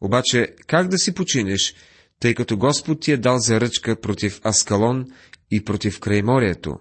Обаче, 0.00 0.54
как 0.66 0.88
да 0.88 0.98
си 0.98 1.14
починеш, 1.14 1.74
тъй 2.20 2.34
като 2.34 2.56
Господ 2.56 3.00
ти 3.00 3.12
е 3.12 3.16
дал 3.16 3.38
заръчка 3.38 4.00
против 4.00 4.40
Аскалон 4.44 5.06
и 5.50 5.64
против 5.64 6.00
Крайморието? 6.00 6.78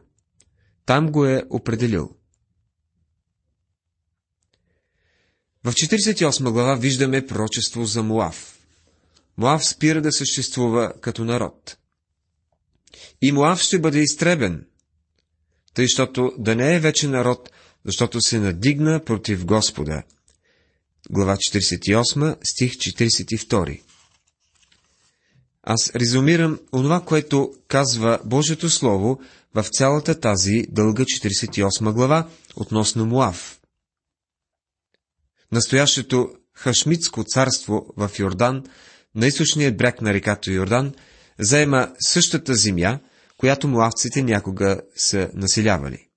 Там 0.86 1.12
го 1.12 1.26
е 1.26 1.44
определил. 1.50 2.10
В 5.64 5.72
48 5.72 6.52
глава 6.52 6.76
виждаме 6.76 7.28
пророчество 7.28 7.86
за 7.86 8.04
Муав. 8.04 8.60
Муав 9.38 9.66
спира 9.66 10.02
да 10.02 10.12
съществува 10.12 10.94
като 11.02 11.26
народ. 11.26 11.78
И 13.22 13.32
Муав 13.32 13.62
ще 13.62 13.80
бъде 13.80 14.00
изтребен, 14.00 14.66
тъй, 15.74 15.86
защото 15.86 16.32
да 16.38 16.56
не 16.56 16.76
е 16.76 16.80
вече 16.80 17.08
народ, 17.08 17.50
защото 17.86 18.22
се 18.22 18.40
надигна 18.40 19.04
против 19.06 19.46
Господа. 19.46 20.04
Глава 21.10 21.36
48, 21.36 22.38
стих 22.44 22.72
42. 22.72 23.82
Аз 25.64 25.96
резумирам 25.96 26.60
онова, 26.74 27.02
което 27.02 27.54
казва 27.68 28.20
Божието 28.26 28.70
Слово 28.70 29.20
в 29.56 29.66
цялата 29.72 30.20
тази 30.20 30.66
дълга 30.70 31.04
48 31.04 31.92
глава 31.92 32.28
относно 32.56 33.06
Муав. 33.06 33.60
Настоящето 35.54 36.30
Хашмитско 36.54 37.24
царство 37.24 37.94
в 37.98 38.12
Йордан, 38.20 38.64
на 39.16 39.28
източният 39.28 39.78
бряг 39.78 40.02
на 40.02 40.14
реката 40.14 40.52
Йордан, 40.52 40.94
заема 41.40 41.94
същата 42.00 42.56
земя, 42.56 43.00
която 43.38 43.68
муавците 43.68 44.24
някога 44.24 44.82
са 44.96 45.30
населявали. 45.34 46.10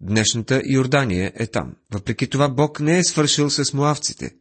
Днешната 0.00 0.62
Йордания 0.64 1.32
е 1.34 1.46
там. 1.46 1.76
Въпреки 1.92 2.30
това 2.30 2.48
Бог 2.48 2.80
не 2.80 2.98
е 2.98 3.04
свършил 3.04 3.50
с 3.50 3.72
муавците. 3.72 4.36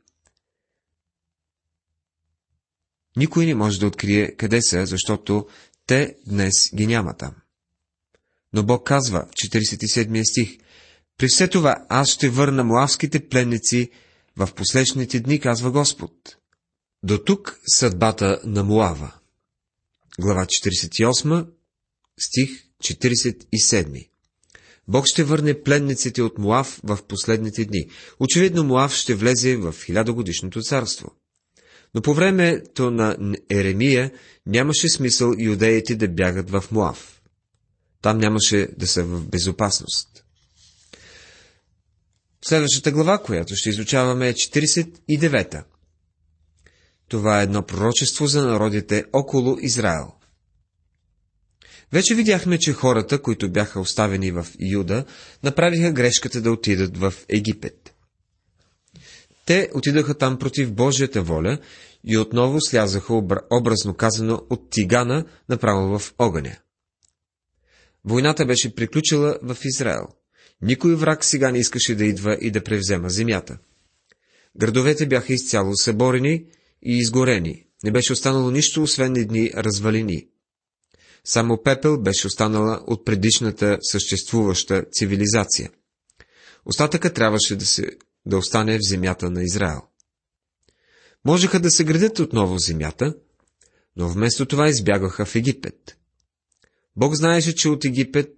Никой 3.18 3.46
не 3.46 3.56
може 3.56 3.80
да 3.80 3.88
открие 3.88 4.36
къде 4.36 4.62
са, 4.62 4.86
защото 4.86 5.48
те 5.88 6.16
днес 6.28 6.54
ги 6.76 6.88
няма 6.88 7.18
там. 7.18 7.36
Но 8.54 8.64
Бог 8.64 8.88
казва, 8.88 9.28
47 9.28 10.32
стих, 10.32 10.58
при 11.18 11.28
все 11.28 11.48
това 11.48 11.86
аз 11.90 12.10
ще 12.10 12.30
върна 12.30 12.64
муавските 12.64 13.28
пленници 13.28 13.90
в 14.38 14.50
последните 14.56 15.20
дни, 15.20 15.40
казва 15.40 15.72
Господ. 15.72 16.12
До 17.04 17.18
тук 17.18 17.60
съдбата 17.68 18.42
на 18.44 18.64
Муава. 18.64 19.14
Глава 20.20 20.46
48, 20.46 21.48
стих 22.20 22.50
47. 22.84 24.10
Бог 24.88 25.08
ще 25.08 25.24
върне 25.24 25.62
пленниците 25.62 26.22
от 26.22 26.38
Муав 26.38 26.80
в 26.84 27.00
последните 27.08 27.66
дни. 27.66 27.90
Очевидно 28.20 28.64
Муав 28.64 28.94
ще 28.94 29.16
влезе 29.16 29.58
в 29.58 29.76
хилядогодишното 29.86 30.62
царство. 30.62 31.12
Но 31.96 32.02
по 32.02 32.14
времето 32.14 32.92
на 32.92 33.18
Еремия 33.50 34.12
нямаше 34.46 34.90
смисъл 34.90 35.34
юдеите 35.38 35.96
да 35.96 36.08
бягат 36.08 36.50
в 36.50 36.64
Муав. 36.72 37.22
Там 38.02 38.18
нямаше 38.18 38.68
да 38.78 38.88
са 38.88 39.04
в 39.04 39.28
безопасност. 39.28 40.25
Следващата 42.48 42.92
глава, 42.92 43.18
която 43.18 43.56
ще 43.56 43.70
изучаваме 43.70 44.30
е 44.30 44.34
49-та. 44.34 45.64
Това 47.08 47.40
е 47.40 47.44
едно 47.44 47.66
пророчество 47.66 48.28
за 48.28 48.46
народите 48.46 49.06
около 49.14 49.58
Израел. 49.62 50.12
Вече 51.92 52.16
видяхме, 52.16 52.60
че 52.60 52.74
хората, 52.74 53.22
които 53.22 53.52
бяха 53.52 53.80
оставени 53.80 54.32
в 54.32 54.48
Юда, 54.60 55.06
направиха 55.44 55.92
грешката 55.92 56.42
да 56.42 56.52
отидат 56.52 56.98
в 56.98 57.14
Египет. 57.30 57.94
Те 59.46 59.70
отидаха 59.74 60.18
там 60.18 60.40
против 60.40 60.74
Божията 60.74 61.22
воля 61.22 61.60
и 62.04 62.18
отново 62.18 62.62
слязаха, 62.62 63.14
образно 63.52 63.94
казано, 63.94 64.42
от 64.50 64.70
тигана 64.70 65.26
направо 65.50 66.00
в 66.00 66.14
огъня. 66.20 66.56
Войната 68.04 68.46
беше 68.46 68.76
приключила 68.76 69.38
в 69.42 69.58
Израел. 69.64 70.08
Никой 70.62 70.96
враг 70.96 71.26
сега 71.26 71.52
не 71.52 71.60
искаше 71.60 71.96
да 71.96 72.06
идва 72.06 72.38
и 72.42 72.52
да 72.52 72.64
превзема 72.64 73.10
земята. 73.10 73.58
Градовете 74.58 75.08
бяха 75.08 75.34
изцяло 75.34 75.76
съборени 75.76 76.46
и 76.84 76.98
изгорени. 76.98 77.66
Не 77.84 77.92
беше 77.92 78.14
останало 78.14 78.52
нищо, 78.52 78.84
освен 78.84 79.16
едни 79.16 79.52
развалини. 79.56 80.28
Само 81.24 81.64
пепел 81.64 82.02
беше 82.02 82.28
останала 82.28 82.84
от 82.88 83.06
предишната 83.06 83.78
съществуваща 83.82 84.86
цивилизация. 84.92 85.72
Остатъка 86.66 87.14
трябваше 87.14 87.56
да, 87.56 87.66
се, 87.66 87.92
да 88.26 88.38
остане 88.38 88.78
в 88.78 88.88
земята 88.88 89.32
на 89.32 89.44
Израел. 89.44 89.82
Можеха 91.26 91.60
да 91.60 91.72
се 91.72 91.84
градят 91.84 92.20
отново 92.20 92.58
земята, 92.58 93.16
но 93.96 94.10
вместо 94.10 94.46
това 94.46 94.70
избягаха 94.70 95.26
в 95.26 95.36
Египет. 95.36 95.98
Бог 96.96 97.16
знаеше, 97.16 97.56
че 97.56 97.70
от 97.70 97.86
Египет 97.86 98.32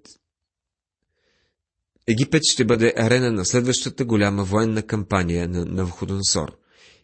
Египет 2.07 2.43
ще 2.43 2.65
бъде 2.65 2.93
арена 2.97 3.31
на 3.31 3.45
следващата 3.45 4.05
голяма 4.05 4.43
военна 4.43 4.83
кампания 4.83 5.47
на 5.47 5.65
Навходонсор. 5.65 6.57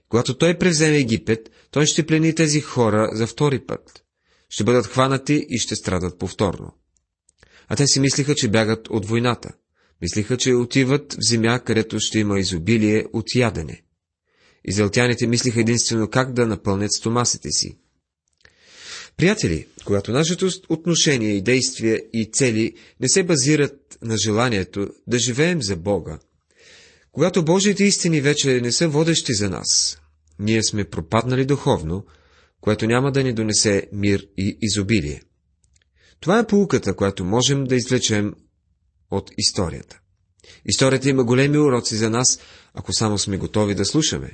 Когато 0.10 0.38
той 0.38 0.57
превземе 0.57 0.98
Египет, 0.98 1.50
той 1.72 1.86
ще 1.86 2.05
плени 2.05 2.36
тези 2.36 2.62
хора 2.62 3.10
за 3.13 3.27
втори 3.27 3.60
път. 3.60 4.03
Ще 4.50 4.63
бъдат 4.63 4.88
хванати 4.88 5.45
и 5.50 5.57
ще 5.57 5.75
страдат 5.75 6.19
повторно. 6.19 6.74
А 7.67 7.75
те 7.75 7.88
си 7.88 8.00
мислиха, 8.00 8.36
че 8.36 8.50
бягат 8.50 8.88
от 8.89 9.05
войната. 9.05 9.53
Мислиха, 10.01 10.38
че 10.38 10.53
отиват 10.53 11.13
в 11.13 11.17
земя, 11.19 11.60
където 11.60 12.00
ще 12.00 12.19
има 12.19 12.39
изобилие 12.39 13.05
от 13.13 13.36
ядене. 13.36 13.83
Израелтяните 14.65 15.27
мислиха 15.27 15.62
единствено 15.62 16.10
как 16.10 16.33
да 16.33 16.48
напълнят 16.48 16.91
стомасите 16.93 17.51
си. 17.51 17.77
Приятели, 19.17 19.67
когато 19.86 20.12
нашето 20.12 20.50
отношение 20.70 21.32
и 21.32 21.41
действия 21.41 22.01
и 22.13 22.29
цели 22.34 22.74
не 23.00 23.10
се 23.10 23.24
базират 23.24 23.98
на 24.01 24.17
желанието 24.17 24.88
да 25.08 25.20
живеем 25.20 25.62
за 25.62 25.75
Бога, 25.75 26.20
когато 27.12 27.46
Божиите 27.46 27.84
истини 27.84 28.22
вече 28.22 28.62
не 28.62 28.72
са 28.72 28.88
водещи 28.88 29.34
за 29.34 29.50
нас, 29.50 29.98
ние 30.39 30.63
сме 30.63 30.84
пропаднали 30.84 31.46
духовно, 31.46 32.05
което 32.62 32.86
няма 32.86 33.12
да 33.12 33.24
ни 33.24 33.34
донесе 33.34 33.88
мир 33.91 34.27
и 34.38 34.58
изобилие. 34.62 35.22
Това 36.20 36.39
е 36.39 36.48
полуката, 36.48 36.96
която 36.96 37.25
можем 37.25 37.63
да 37.63 37.75
извлечем 37.75 38.34
от 39.12 39.32
историята. 39.38 40.00
Историята 40.65 41.10
има 41.10 41.24
големи 41.24 41.58
уроци 41.58 41.96
за 41.96 42.10
нас, 42.10 42.39
ако 42.74 42.93
само 42.93 43.17
сме 43.17 43.38
готови 43.38 43.75
да 43.75 43.86
слушаме. 43.86 44.32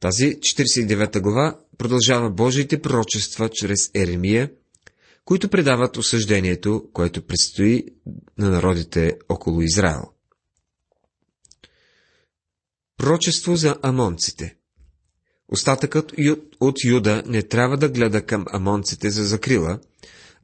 Тази 0.00 0.38
49 0.40 1.20
глава 1.20 1.60
продължава 1.78 2.30
Божиите 2.30 2.82
пророчества 2.82 3.48
чрез 3.48 3.90
Еремия, 3.94 4.52
които 5.24 5.48
предават 5.48 5.96
осъждението, 5.96 6.88
което 6.92 7.26
предстои 7.26 7.84
на 8.38 8.50
народите 8.50 9.18
около 9.28 9.62
Израел. 9.62 10.02
Пророчество 12.96 13.56
за 13.56 13.76
амонците 13.82 14.56
Остатъкът 15.48 16.12
от 16.60 16.84
Юда 16.84 17.22
не 17.26 17.42
трябва 17.42 17.76
да 17.76 17.88
гледа 17.88 18.26
към 18.26 18.44
амонците 18.48 19.10
за 19.10 19.24
закрила, 19.24 19.80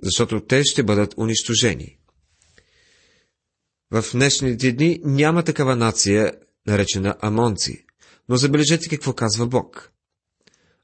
защото 0.03 0.41
те 0.41 0.65
ще 0.65 0.83
бъдат 0.83 1.15
унищожени. 1.17 1.99
В 3.91 4.05
днешните 4.13 4.73
дни 4.73 5.01
няма 5.05 5.43
такава 5.43 5.77
нация, 5.77 6.33
наречена 6.67 7.17
амонци, 7.21 7.85
но 8.29 8.37
забележете 8.37 8.89
какво 8.89 9.13
казва 9.13 9.47
Бог. 9.47 9.93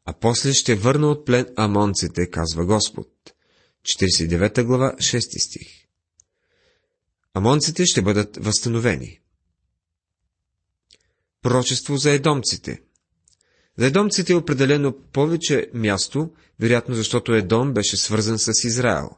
А 0.04 0.12
после 0.12 0.52
ще 0.52 0.75
върна 0.75 1.07
от 1.07 1.26
плен 1.26 1.47
амонците, 1.57 2.30
казва 2.30 2.66
Господ. 2.66 3.09
49 3.83 4.64
глава, 4.64 4.92
6 4.97 5.47
стих. 5.47 5.68
Амонците 7.35 7.87
ще 7.87 8.02
бъдат 8.02 8.37
възстановени. 8.37 9.21
Пророчество 11.42 11.97
за 11.97 12.11
едомците. 12.11 12.80
За 13.78 13.87
едомците 13.87 14.33
е 14.33 14.37
определено 14.37 14.92
повече 15.12 15.71
място, 15.75 16.30
вероятно 16.61 16.95
защото 16.95 17.35
Едом 17.35 17.75
беше 17.75 17.97
свързан 17.97 18.38
с 18.38 18.64
Израел. 18.64 19.11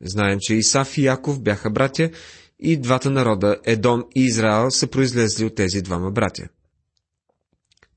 Знаем, 0.00 0.38
че 0.40 0.54
Исаф 0.54 0.98
и 0.98 1.04
Яков 1.04 1.42
бяха 1.42 1.70
братя 1.70 2.10
и 2.58 2.80
двата 2.80 3.10
народа, 3.10 3.60
Едом 3.64 4.04
и 4.16 4.24
Израел, 4.24 4.70
са 4.70 4.86
произлезли 4.86 5.44
от 5.44 5.54
тези 5.54 5.82
двама 5.82 6.10
братя. 6.10 6.48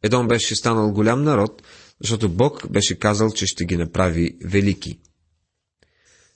Едом 0.03 0.27
беше 0.27 0.55
станал 0.55 0.91
голям 0.91 1.23
народ, 1.23 1.63
защото 2.01 2.29
Бог 2.29 2.71
беше 2.71 2.99
казал, 2.99 3.31
че 3.31 3.45
ще 3.45 3.65
ги 3.65 3.77
направи 3.77 4.37
велики. 4.45 4.99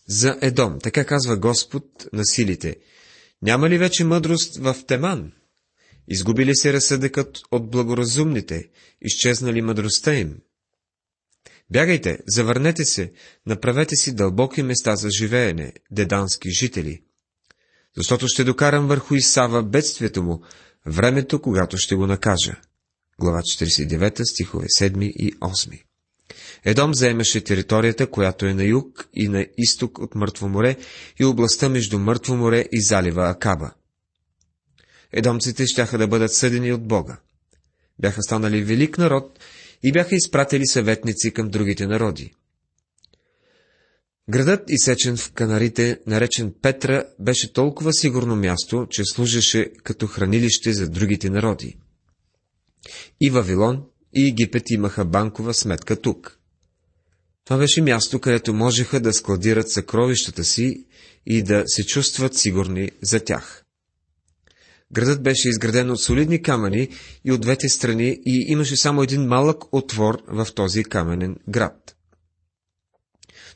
За 0.08 0.38
Едом, 0.42 0.80
така 0.84 1.06
казва 1.06 1.38
Господ 1.38 1.86
на 2.14 2.26
силите, 2.26 2.76
няма 3.42 3.70
ли 3.70 3.78
вече 3.78 4.04
мъдрост 4.04 4.58
в 4.58 4.76
Теман? 4.88 5.32
Изгуби 6.08 6.46
ли 6.46 6.56
се 6.56 6.74
разсъдъкът 6.74 7.40
от 7.52 7.72
благоразумните, 7.72 8.70
изчезнали 9.02 9.62
мъдростта 9.62 10.16
им? 10.16 10.38
Бягайте, 11.70 12.20
завърнете 12.28 12.86
се, 12.86 13.12
направете 13.46 13.96
си 13.96 14.16
дълбоки 14.16 14.64
места 14.64 14.96
за 14.96 15.10
живеене, 15.10 15.74
дедански 15.92 16.50
жители. 16.52 17.04
Защото 17.98 18.28
ще 18.28 18.44
докарам 18.44 18.88
върху 18.88 19.16
Исава 19.16 19.64
бедствието 19.64 20.24
му, 20.24 20.44
времето, 20.86 21.42
когато 21.42 21.78
ще 21.78 21.96
го 21.96 22.08
накажа. 22.08 22.62
Глава 23.20 23.42
49, 23.42 24.24
стихове 24.24 24.66
7 24.66 25.04
и 25.04 25.34
8. 25.34 25.82
Едом 26.66 26.94
заемаше 26.94 27.44
територията, 27.44 28.08
която 28.08 28.46
е 28.46 28.54
на 28.54 28.64
юг 28.64 29.10
и 29.14 29.28
на 29.28 29.46
изток 29.58 30.00
от 30.00 30.16
Мъртво 30.16 30.50
море 30.50 30.78
и 31.20 31.26
областта 31.26 31.70
между 31.70 32.00
Мъртво 32.00 32.36
море 32.36 32.66
и 32.72 32.82
залива 32.82 33.30
Акаба. 33.30 33.72
Едомците 35.12 35.68
щяха 35.68 35.98
да 35.98 36.08
бъдат 36.08 36.34
съдени 36.34 36.74
от 36.74 36.88
Бога. 36.88 37.18
Бяха 38.00 38.24
станали 38.24 38.64
велик 38.64 38.98
народ 38.98 39.40
и 39.84 39.92
бяха 39.92 40.16
изпратили 40.16 40.66
съветници 40.66 41.32
към 41.32 41.50
другите 41.50 41.88
народи. 41.88 42.34
Градът, 44.30 44.70
изсечен 44.70 45.18
в 45.18 45.32
канарите, 45.32 46.00
наречен 46.08 46.54
Петра, 46.62 47.06
беше 47.20 47.54
толкова 47.54 47.94
сигурно 47.94 48.36
място, 48.36 48.88
че 48.90 49.04
служеше 49.06 49.72
като 49.84 50.08
хранилище 50.08 50.74
за 50.74 50.90
другите 50.90 51.30
народи. 51.30 51.78
И 53.22 53.30
Вавилон, 53.30 53.84
и 54.14 54.28
Египет 54.28 54.70
имаха 54.70 55.06
банкова 55.06 55.54
сметка 55.54 56.02
тук. 56.02 56.40
Това 57.46 57.58
беше 57.58 57.82
място, 57.82 58.20
където 58.20 58.54
можеха 58.54 59.00
да 59.00 59.14
складират 59.14 59.70
съкровищата 59.70 60.44
си 60.44 60.86
и 61.26 61.44
да 61.44 61.64
се 61.68 61.86
чувстват 61.86 62.38
сигурни 62.38 62.90
за 63.02 63.20
тях. 63.20 63.64
Градът 64.94 65.24
беше 65.24 65.50
изграден 65.50 65.92
от 65.92 66.02
солидни 66.02 66.42
камъни 66.42 66.90
и 67.26 67.32
от 67.32 67.42
двете 67.42 67.70
страни 67.70 68.20
и 68.26 68.46
имаше 68.48 68.78
само 68.78 69.04
един 69.04 69.26
малък 69.26 69.64
отвор 69.72 70.24
в 70.28 70.48
този 70.56 70.84
каменен 70.84 71.36
град. 71.50 71.96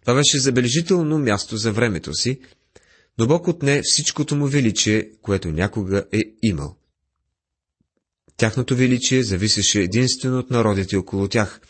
Това 0.02 0.16
беше 0.16 0.40
забележително 0.40 1.20
място 1.20 1.58
за 1.58 1.72
времето 1.72 2.14
си, 2.14 2.40
но 3.18 3.28
Бог 3.28 3.48
отне 3.48 3.82
всичкото 3.84 4.36
му 4.36 4.48
величие, 4.48 5.10
което 5.22 5.52
някога 5.52 6.06
е 6.14 6.20
имал. 6.44 6.77
Тяхното 8.38 8.76
величие 8.76 9.24
зависеше 9.24 9.82
единствено 9.82 10.40
от 10.40 10.50
народите 10.50 10.98
около 10.98 11.28
тях, 11.28 11.62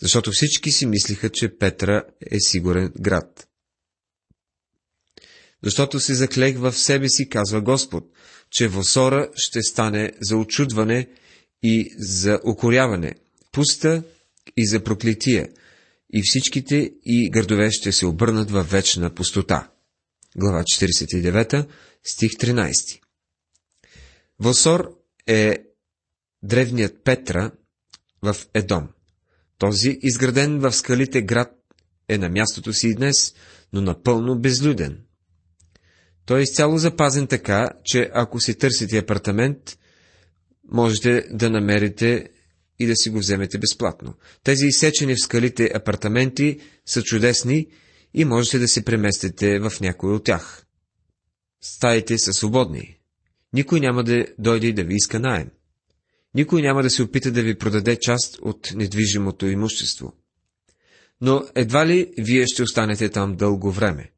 защото 0.00 0.30
всички 0.32 0.70
си 0.70 0.86
мислиха, 0.86 1.30
че 1.30 1.58
Петра 1.58 2.02
е 2.30 2.40
сигурен 2.40 2.92
град. 3.00 3.48
Защото 5.62 6.00
се 6.00 6.14
заклех 6.14 6.58
в 6.58 6.72
себе 6.72 7.08
си, 7.08 7.28
казва 7.28 7.60
Господ, 7.60 8.04
че 8.50 8.68
Восора 8.68 9.30
ще 9.36 9.62
стане 9.62 10.12
за 10.20 10.36
очудване 10.36 11.08
и 11.62 11.94
за 11.98 12.40
укоряване, 12.46 13.14
пуста 13.52 14.02
и 14.56 14.66
за 14.66 14.84
проклетия, 14.84 15.48
и 16.12 16.22
всичките 16.24 16.92
и 17.04 17.30
градове 17.30 17.70
ще 17.70 17.92
се 17.92 18.06
обърнат 18.06 18.50
във 18.50 18.70
вечна 18.70 19.14
пустота. 19.14 19.70
Глава 20.36 20.62
49, 20.62 21.66
стих 22.04 22.30
13. 22.30 23.00
Восор 24.38 24.96
е 25.26 25.69
древният 26.42 27.04
Петра 27.04 27.50
в 28.22 28.36
Едом. 28.54 28.88
Този 29.58 29.98
изграден 30.02 30.58
в 30.58 30.72
скалите 30.72 31.22
град 31.22 31.52
е 32.08 32.18
на 32.18 32.28
мястото 32.28 32.72
си 32.72 32.88
и 32.88 32.94
днес, 32.94 33.34
но 33.72 33.80
напълно 33.80 34.38
безлюден. 34.38 35.00
Той 36.26 36.40
е 36.40 36.42
изцяло 36.42 36.78
запазен 36.78 37.26
така, 37.26 37.70
че 37.84 38.10
ако 38.14 38.40
си 38.40 38.58
търсите 38.58 38.98
апартамент, 38.98 39.78
можете 40.72 41.26
да 41.30 41.50
намерите 41.50 42.28
и 42.78 42.86
да 42.86 42.96
си 42.96 43.10
го 43.10 43.18
вземете 43.18 43.58
безплатно. 43.58 44.14
Тези 44.44 44.66
изсечени 44.66 45.14
в 45.14 45.20
скалите 45.20 45.70
апартаменти 45.74 46.60
са 46.86 47.02
чудесни 47.02 47.66
и 48.14 48.24
можете 48.24 48.58
да 48.58 48.68
се 48.68 48.84
преместите 48.84 49.58
в 49.58 49.72
някой 49.80 50.14
от 50.14 50.24
тях. 50.24 50.66
Стаите 51.62 52.18
са 52.18 52.32
свободни. 52.32 52.98
Никой 53.52 53.80
няма 53.80 54.04
да 54.04 54.26
дойде 54.38 54.72
да 54.72 54.84
ви 54.84 54.94
иска 54.94 55.20
найем. 55.20 55.50
Никой 56.34 56.62
няма 56.62 56.82
да 56.82 56.90
се 56.90 57.02
опита 57.02 57.30
да 57.32 57.42
ви 57.42 57.58
продаде 57.58 57.98
част 58.00 58.38
от 58.42 58.72
недвижимото 58.74 59.46
имущество. 59.46 60.12
Но 61.20 61.44
едва 61.54 61.86
ли 61.86 62.12
вие 62.18 62.46
ще 62.46 62.62
останете 62.62 63.08
там 63.08 63.36
дълго 63.36 63.70
време. 63.70 64.12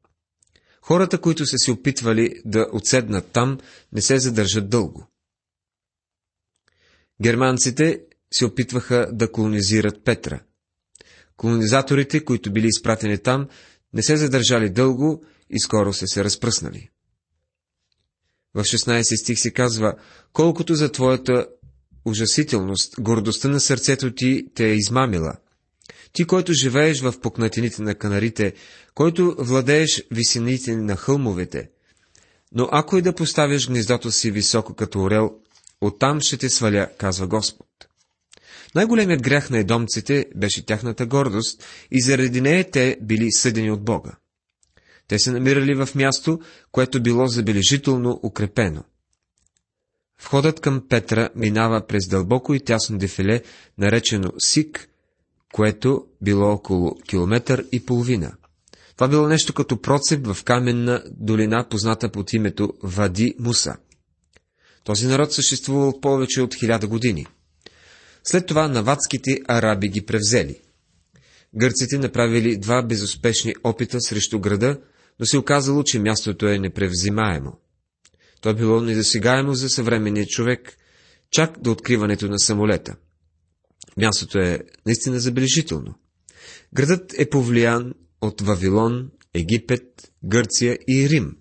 Хората, 0.81 1.21
които 1.21 1.45
са 1.45 1.57
се 1.57 1.71
опитвали 1.71 2.41
да 2.45 2.67
отседнат 2.73 3.31
там, 3.31 3.59
не 3.91 4.01
се 4.01 4.19
задържат 4.19 4.69
дълго. 4.69 5.07
Германците 7.21 8.01
се 8.33 8.45
опитваха 8.45 9.09
да 9.13 9.31
колонизират 9.31 10.03
Петра. 10.03 10.43
Колонизаторите, 11.37 12.25
които 12.25 12.53
били 12.53 12.67
изпратени 12.67 13.17
там, 13.17 13.47
не 13.93 14.03
се 14.03 14.17
задържали 14.17 14.69
дълго 14.69 15.25
и 15.49 15.59
скоро 15.59 15.93
са 15.93 16.07
се 16.07 16.23
разпръснали. 16.23 16.89
В 18.53 18.63
16 18.63 19.21
стих 19.21 19.39
се 19.39 19.51
казва, 19.51 19.93
колкото 20.33 20.75
за 20.75 20.91
твоята 20.91 21.47
ужасителност, 22.05 22.95
гордостта 22.99 23.47
на 23.47 23.59
сърцето 23.59 24.13
ти 24.13 24.45
те 24.55 24.65
е 24.65 24.75
измамила. 24.75 25.33
Ти, 26.13 26.25
който 26.25 26.53
живееш 26.53 27.01
в 27.01 27.19
пукнатините 27.21 27.81
на 27.81 27.95
канарите, 27.95 28.53
който 28.93 29.35
владееш 29.39 30.03
висините 30.11 30.75
на 30.75 30.95
хълмовете, 30.95 31.69
но 32.51 32.69
ако 32.71 32.97
и 32.97 33.01
да 33.01 33.15
поставиш 33.15 33.67
гнездото 33.67 34.11
си 34.11 34.31
високо 34.31 34.73
като 34.73 35.01
орел, 35.01 35.31
оттам 35.81 36.21
ще 36.21 36.37
те 36.37 36.49
сваля, 36.49 36.87
казва 36.97 37.27
Господ. 37.27 37.67
Най-големият 38.75 39.21
грях 39.21 39.49
на 39.49 39.57
едомците 39.57 40.25
беше 40.35 40.65
тяхната 40.65 41.05
гордост 41.05 41.63
и 41.91 42.01
заради 42.01 42.41
нея 42.41 42.71
те 42.71 42.97
били 43.01 43.31
съдени 43.31 43.71
от 43.71 43.83
Бога. 43.83 44.11
Те 45.07 45.19
се 45.19 45.31
намирали 45.31 45.75
в 45.75 45.89
място, 45.95 46.39
което 46.71 47.03
било 47.03 47.27
забележително 47.27 48.19
укрепено. 48.23 48.83
Входът 50.21 50.59
към 50.59 50.87
Петра 50.89 51.29
минава 51.35 51.87
през 51.87 52.07
дълбоко 52.07 52.53
и 52.53 52.59
тясно 52.59 52.97
дефиле, 52.97 53.41
наречено 53.77 54.31
Сик, 54.39 54.89
което 55.53 56.05
било 56.21 56.51
около 56.51 56.95
километър 56.95 57.65
и 57.71 57.85
половина. 57.85 58.33
Това 58.95 59.07
било 59.07 59.27
нещо 59.27 59.53
като 59.53 59.81
процеп 59.81 60.27
в 60.27 60.43
каменна 60.43 61.03
долина, 61.11 61.67
позната 61.69 62.11
под 62.11 62.33
името 62.33 62.73
Вади 62.83 63.35
Муса. 63.39 63.75
Този 64.83 65.07
народ 65.07 65.33
съществувал 65.33 65.99
повече 66.01 66.41
от 66.41 66.55
хиляда 66.55 66.87
години. 66.87 67.27
След 68.23 68.45
това 68.45 68.67
навадските 68.67 69.39
араби 69.47 69.87
ги 69.87 70.05
превзели. 70.05 70.61
Гърците 71.55 71.97
направили 71.97 72.57
два 72.57 72.83
безуспешни 72.83 73.55
опита 73.63 74.01
срещу 74.01 74.39
града, 74.39 74.79
но 75.19 75.25
се 75.25 75.37
оказало, 75.37 75.83
че 75.83 75.99
мястото 75.99 76.47
е 76.47 76.59
непревзимаемо. 76.59 77.59
То 78.43 78.49
е 78.49 78.53
било 78.53 78.81
недосегаемо 78.81 79.53
за 79.53 79.69
съвременния 79.69 80.25
човек, 80.25 80.77
чак 81.31 81.59
до 81.59 81.71
откриването 81.71 82.27
на 82.27 82.39
самолета. 82.39 82.95
Мястото 83.97 84.39
е 84.39 84.59
наистина 84.85 85.19
забележително. 85.19 85.95
Градът 86.73 87.13
е 87.17 87.29
повлиян 87.29 87.93
от 88.21 88.41
Вавилон, 88.41 89.11
Египет, 89.33 90.11
Гърция 90.23 90.77
и 90.87 91.09
Рим. 91.09 91.37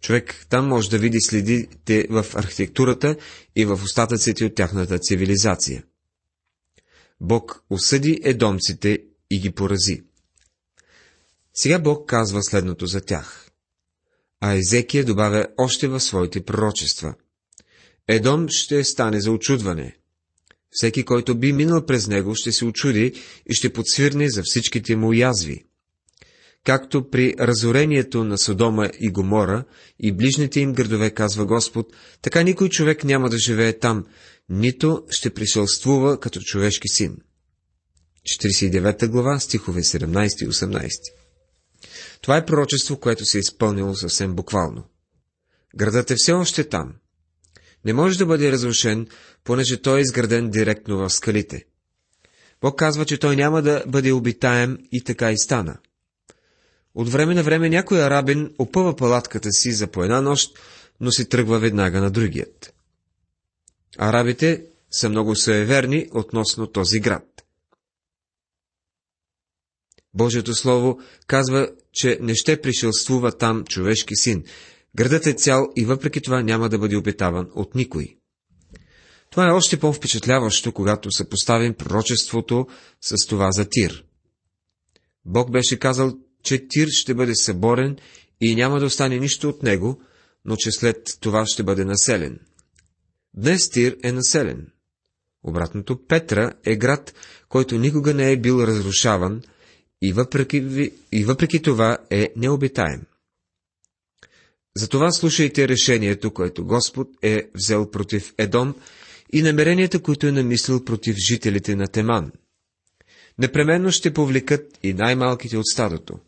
Човек 0.00 0.46
там 0.48 0.68
може 0.68 0.90
да 0.90 0.98
види 0.98 1.20
следите 1.20 2.06
в 2.10 2.26
архитектурата 2.34 3.16
и 3.56 3.64
в 3.64 3.80
остатъците 3.84 4.44
от 4.44 4.54
тяхната 4.54 4.98
цивилизация. 4.98 5.84
Бог 7.20 7.64
осъди 7.70 8.20
едомците 8.22 8.98
и 9.30 9.40
ги 9.40 9.50
порази. 9.50 10.02
Сега 11.54 11.78
Бог 11.78 12.08
казва 12.08 12.42
следното 12.42 12.86
за 12.86 13.00
тях 13.00 13.45
а 14.40 14.52
Езекия 14.52 15.04
добавя 15.04 15.46
още 15.58 15.88
в 15.88 16.00
своите 16.00 16.44
пророчества. 16.44 17.14
Едом 18.08 18.46
ще 18.48 18.84
стане 18.84 19.20
за 19.20 19.30
очудване. 19.30 19.96
Всеки, 20.70 21.04
който 21.04 21.34
би 21.34 21.52
минал 21.52 21.86
през 21.86 22.06
него, 22.06 22.34
ще 22.34 22.52
се 22.52 22.64
очуди 22.64 23.12
и 23.50 23.54
ще 23.54 23.72
подсвирне 23.72 24.30
за 24.30 24.42
всичките 24.44 24.96
му 24.96 25.12
язви. 25.12 25.64
Както 26.64 27.10
при 27.10 27.34
разорението 27.40 28.24
на 28.24 28.38
Содома 28.38 28.90
и 29.00 29.08
Гомора 29.08 29.64
и 30.00 30.12
ближните 30.12 30.60
им 30.60 30.72
градове, 30.72 31.10
казва 31.10 31.46
Господ, 31.46 31.86
така 32.22 32.42
никой 32.42 32.68
човек 32.68 33.04
няма 33.04 33.30
да 33.30 33.38
живее 33.38 33.78
там, 33.78 34.04
нито 34.48 35.04
ще 35.10 35.30
пришелствува 35.30 36.20
като 36.20 36.40
човешки 36.40 36.88
син. 36.88 37.16
49 38.42 39.08
глава, 39.08 39.38
стихове 39.38 39.80
17 39.80 40.44
и 40.44 40.48
18 40.48 41.15
Това 42.20 42.36
е 42.36 42.46
пророчество, 42.46 43.00
което 43.00 43.24
се 43.24 43.38
е 43.38 43.40
изпълнило 43.40 43.94
съвсем 43.94 44.34
буквално. 44.34 44.84
Градът 45.76 46.10
е 46.10 46.14
все 46.16 46.32
още 46.32 46.68
там. 46.68 46.94
Не 47.84 47.92
може 47.92 48.18
да 48.18 48.26
бъде 48.26 48.52
разрушен, 48.52 49.06
понеже 49.44 49.82
той 49.82 49.98
е 49.98 50.02
изграден 50.02 50.50
директно 50.50 50.98
в 50.98 51.10
скалите. 51.10 51.64
Бог 52.60 52.78
казва, 52.78 53.04
че 53.04 53.18
той 53.18 53.36
няма 53.36 53.62
да 53.62 53.84
бъде 53.86 54.12
обитаем 54.12 54.78
и 54.92 55.04
така 55.04 55.32
и 55.32 55.38
стана. 55.38 55.78
От 56.94 57.08
време 57.08 57.34
на 57.34 57.42
време 57.42 57.68
някой 57.68 58.02
арабин 58.02 58.54
опъва 58.58 58.96
палатката 58.96 59.52
си 59.52 59.72
за 59.72 59.86
по 59.86 60.02
една 60.02 60.20
нощ, 60.20 60.58
но 61.00 61.10
си 61.10 61.28
тръгва 61.28 61.58
веднага 61.58 62.00
на 62.00 62.10
другият. 62.10 62.74
Арабите 63.98 64.64
са 64.90 65.08
много 65.08 65.36
суеверни 65.36 66.08
относно 66.12 66.66
този 66.66 67.00
град. 67.00 67.45
Божието 70.16 70.54
Слово 70.54 71.00
казва, 71.26 71.68
че 71.92 72.18
не 72.20 72.34
ще 72.34 72.60
пришелствува 72.60 73.32
там 73.32 73.64
човешки 73.64 74.16
син. 74.16 74.44
Градът 74.96 75.26
е 75.26 75.32
цял 75.32 75.68
и 75.76 75.84
въпреки 75.84 76.20
това 76.20 76.42
няма 76.42 76.68
да 76.68 76.78
бъде 76.78 76.96
обитаван 76.96 77.48
от 77.54 77.74
никой. 77.74 78.16
Това 79.30 79.48
е 79.48 79.52
още 79.52 79.76
по-впечатляващо, 79.76 80.72
когато 80.72 81.12
съпоставим 81.12 81.74
пророчеството 81.74 82.66
с 83.00 83.26
това 83.26 83.50
за 83.52 83.68
Тир. 83.70 84.04
Бог 85.24 85.50
беше 85.50 85.78
казал, 85.78 86.12
че 86.42 86.68
Тир 86.68 86.88
ще 86.90 87.14
бъде 87.14 87.34
съборен 87.34 87.96
и 88.40 88.54
няма 88.54 88.80
да 88.80 88.86
остане 88.86 89.18
нищо 89.18 89.48
от 89.48 89.62
него, 89.62 90.00
но 90.44 90.56
че 90.56 90.70
след 90.70 91.08
това 91.20 91.44
ще 91.46 91.62
бъде 91.62 91.84
населен. 91.84 92.38
Днес 93.34 93.70
Тир 93.70 93.96
е 94.02 94.12
населен. 94.12 94.66
Обратното 95.42 96.06
Петра 96.06 96.52
е 96.64 96.76
град, 96.76 97.14
който 97.48 97.78
никога 97.78 98.14
не 98.14 98.32
е 98.32 98.40
бил 98.40 98.62
разрушаван 98.62 99.42
и 100.02 100.12
въпреки, 100.12 100.92
и 101.12 101.24
въпреки 101.24 101.62
това 101.62 101.98
е 102.10 102.28
необитаем. 102.36 103.02
Затова 104.76 105.10
слушайте 105.10 105.68
решението, 105.68 106.30
което 106.30 106.66
Господ 106.66 107.08
е 107.22 107.48
взел 107.54 107.90
против 107.90 108.34
Едом 108.38 108.74
и 109.32 109.42
намеренията, 109.42 110.02
които 110.02 110.26
е 110.26 110.32
намислил 110.32 110.84
против 110.84 111.16
жителите 111.16 111.76
на 111.76 111.86
Теман. 111.86 112.32
Непременно 113.38 113.92
ще 113.92 114.14
повлекат 114.14 114.78
и 114.82 114.94
най-малките 114.94 115.56
от 115.56 115.66
стадото. 115.66 116.18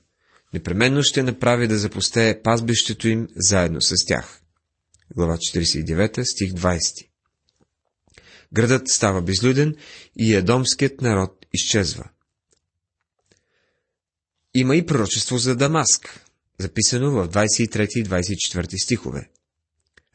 Непременно 0.54 1.02
ще 1.02 1.22
направи 1.22 1.68
да 1.68 1.78
запустее 1.78 2.42
пазбището 2.42 3.08
им 3.08 3.28
заедно 3.36 3.82
с 3.82 3.94
тях. 4.06 4.40
Глава 5.16 5.36
49, 5.36 6.22
стих 6.32 6.52
20 6.52 7.08
Градът 8.52 8.88
става 8.88 9.22
безлюден 9.22 9.76
и 10.16 10.34
едомският 10.34 11.00
народ 11.00 11.46
изчезва. 11.54 12.04
Има 14.54 14.76
и 14.76 14.86
пророчество 14.86 15.38
за 15.38 15.56
Дамаск, 15.56 16.24
записано 16.58 17.10
в 17.10 17.28
23 17.28 17.98
и 17.98 18.04
24 18.04 18.84
стихове. 18.84 19.30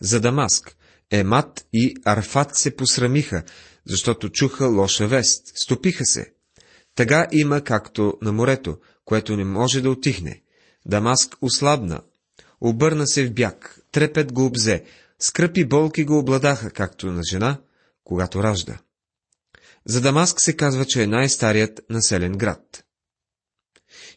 За 0.01 0.19
Дамаск, 0.19 0.75
Емат 1.11 1.65
и 1.73 1.95
Арфат 2.05 2.55
се 2.55 2.75
посрамиха, 2.75 3.43
защото 3.85 4.29
чуха 4.29 4.67
лоша 4.67 5.07
вест, 5.07 5.51
стопиха 5.55 6.05
се. 6.05 6.33
Тъга 6.95 7.27
има 7.31 7.61
както 7.61 8.17
на 8.21 8.31
морето, 8.31 8.77
което 9.05 9.37
не 9.37 9.43
може 9.43 9.81
да 9.81 9.89
отихне. 9.89 10.41
Дамаск 10.85 11.35
ослабна, 11.41 12.01
обърна 12.61 13.07
се 13.07 13.25
в 13.25 13.33
бяг, 13.33 13.79
трепет 13.91 14.33
го 14.33 14.45
обзе, 14.45 14.83
скръпи 15.19 15.65
болки 15.65 16.03
го 16.03 16.19
обладаха, 16.19 16.71
както 16.71 17.11
на 17.11 17.21
жена, 17.31 17.61
когато 18.03 18.43
ражда. 18.43 18.77
За 19.85 20.01
Дамаск 20.01 20.41
се 20.41 20.55
казва, 20.55 20.85
че 20.85 21.03
е 21.03 21.07
най-старият 21.07 21.81
населен 21.89 22.31
град. 22.31 22.83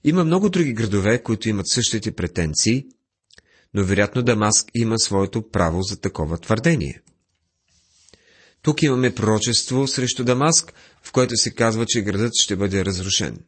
Има 0.05 0.25
много 0.25 0.49
други 0.49 0.73
градове, 0.73 1.23
които 1.23 1.49
имат 1.49 1.69
същите 1.69 2.13
претенции, 2.13 2.87
но 3.75 3.85
вероятно 3.85 4.23
Дамаск 4.23 4.67
има 4.75 4.99
своето 4.99 5.51
право 5.51 5.83
за 5.83 6.01
такова 6.01 6.39
твърдение. 6.39 7.03
Тук 8.63 8.83
имаме 8.83 9.15
пророчество 9.15 9.87
срещу 9.87 10.25
Дамаск, 10.25 10.73
в 11.03 11.13
което 11.13 11.37
се 11.37 11.55
казва, 11.55 11.87
че 11.87 12.03
градът 12.03 12.33
ще 12.35 12.57
бъде 12.57 12.85
разрушен. 12.85 13.39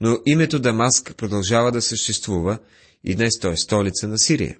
Но 0.00 0.18
името 0.26 0.58
Дамаск 0.58 1.14
продължава 1.16 1.72
да 1.72 1.82
съществува 1.82 2.58
и 3.04 3.14
днес 3.14 3.38
той 3.40 3.52
е 3.52 3.56
столица 3.56 4.08
на 4.08 4.18
Сирия. 4.18 4.58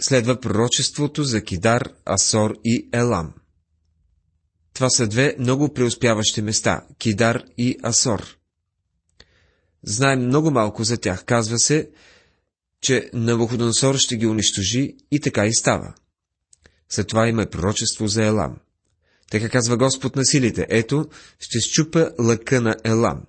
Следва 0.00 0.40
пророчеството 0.40 1.24
за 1.24 1.44
Кидар, 1.44 1.92
Асор 2.04 2.54
и 2.64 2.88
Елам. 2.92 3.34
Това 4.74 4.90
са 4.90 5.06
две 5.06 5.36
много 5.38 5.74
преуспяващи 5.74 6.42
места– 6.42 6.86
Кидар 6.98 7.44
и 7.58 7.76
Асор. 7.82 8.36
Знаем 9.86 10.26
много 10.26 10.50
малко 10.50 10.84
за 10.84 10.96
тях. 10.96 11.24
Казва 11.24 11.58
се, 11.58 11.90
че 12.80 13.10
Навуходоносор 13.12 13.96
ще 13.96 14.16
ги 14.16 14.26
унищожи 14.26 14.96
и 15.10 15.20
така 15.20 15.46
и 15.46 15.54
става. 15.54 15.94
След 16.88 17.08
това 17.08 17.28
има 17.28 17.46
пророчество 17.46 18.06
за 18.06 18.24
Елам. 18.24 18.56
Така 19.30 19.48
казва 19.48 19.76
Господ 19.76 20.16
на 20.16 20.24
силите. 20.24 20.66
Ето, 20.70 21.06
ще 21.38 21.60
щупа 21.60 22.10
лъка 22.18 22.60
на 22.60 22.76
Елам, 22.84 23.22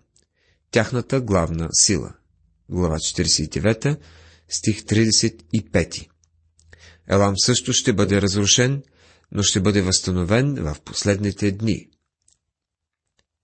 тяхната 0.72 1.22
главна 1.22 1.70
сила. 1.74 2.14
Глава 2.70 2.96
49, 2.96 3.98
стих 4.50 4.84
35. 4.84 6.08
Елам 7.08 7.34
също 7.38 7.74
ще 7.74 7.94
бъде 7.94 8.22
разрушен, 8.22 8.84
но 9.32 9.44
ще 9.44 9.60
бъде 9.60 9.82
възстановен 9.82 10.56
в 10.56 10.76
последните 10.86 11.52
дни. 11.52 11.90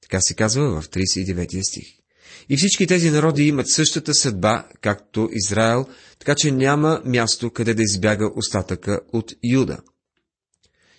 Така 0.01 0.21
се 0.21 0.33
казва 0.33 0.81
в 0.81 0.89
39 0.89 1.69
стих. 1.69 2.00
И 2.49 2.57
всички 2.57 2.87
тези 2.87 3.09
народи 3.09 3.43
имат 3.43 3.69
същата 3.69 4.13
съдба, 4.13 4.67
както 4.81 5.29
Израел, 5.31 5.87
така 6.19 6.35
че 6.35 6.51
няма 6.51 7.01
място, 7.05 7.51
къде 7.51 7.73
да 7.73 7.83
избяга 7.83 8.31
остатъка 8.35 8.99
от 9.13 9.33
Юда. 9.43 9.77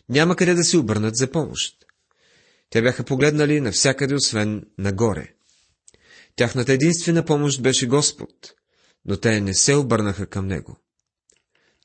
Няма 0.08 0.36
къде 0.36 0.54
да 0.54 0.64
се 0.64 0.78
обърнат 0.78 1.16
за 1.16 1.30
помощ. 1.30 1.74
Те 2.70 2.82
бяха 2.82 3.04
погледнали 3.04 3.60
навсякъде, 3.60 4.14
освен 4.14 4.62
нагоре. 4.78 5.28
Тяхната 6.36 6.72
единствена 6.72 7.24
помощ 7.24 7.62
беше 7.62 7.86
Господ, 7.86 8.30
но 9.04 9.16
те 9.16 9.40
не 9.40 9.54
се 9.54 9.74
обърнаха 9.74 10.26
към 10.26 10.46
Него. 10.46 10.76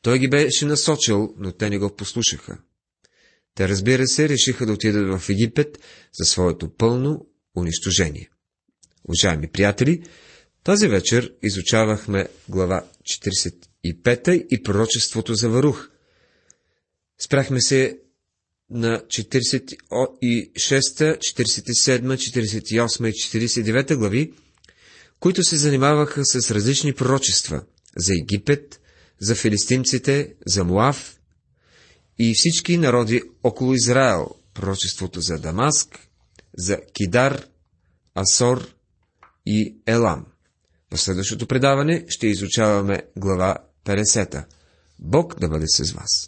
Той 0.02 0.20
ги 0.20 0.30
беше 0.30 0.66
насочил, 0.66 1.34
но 1.38 1.52
те 1.52 1.70
не 1.70 1.78
го 1.78 1.96
послушаха. 1.96 2.58
Те, 3.56 3.70
разбира 3.70 4.08
се, 4.08 4.30
решиха 4.30 4.66
да 4.66 4.74
отидат 4.74 5.20
в 5.20 5.30
Египет 5.30 5.80
за 6.20 6.26
своето 6.26 6.70
пълно 6.70 7.28
унищожение. 7.58 8.30
Уважаеми 9.08 9.48
приятели, 9.48 10.04
тази 10.64 10.88
вечер 10.88 11.34
изучавахме 11.44 12.28
глава 12.50 12.86
45 13.04 14.48
и 14.50 14.64
пророчеството 14.64 15.36
за 15.36 15.50
Варух. 15.50 15.90
Спряхме 17.20 17.62
се 17.62 18.00
на 18.70 19.02
46, 19.08 19.78
47, 19.92 21.18
48 21.22 23.10
и 23.10 23.14
49 23.14 23.96
глави, 23.96 24.34
които 25.20 25.44
се 25.44 25.58
занимаваха 25.58 26.26
с 26.26 26.52
различни 26.52 26.94
пророчества 26.94 27.64
за 27.98 28.14
Египет, 28.14 28.82
за 29.20 29.36
филистимците, 29.36 30.34
за 30.46 30.64
Муав 30.64 31.20
и 32.20 32.34
всички 32.36 32.78
народи 32.78 33.22
около 33.44 33.74
Израел, 33.74 34.28
пророчеството 34.54 35.22
за 35.22 35.38
Дамаск, 35.38 36.00
за 36.58 36.78
Кидар, 36.94 37.48
Асор 38.16 38.77
и 39.50 39.78
Елам. 39.86 40.26
В 40.92 40.98
следващото 40.98 41.48
предаване 41.48 42.06
ще 42.10 42.28
изучаваме 42.28 43.02
глава 43.18 43.58
50. 43.86 44.46
Бог 45.00 45.40
да 45.40 45.50
бъде 45.50 45.66
с 45.68 45.92
вас. 45.92 46.26